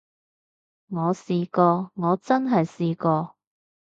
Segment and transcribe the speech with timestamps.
[0.89, 3.35] 我試過，我真係試過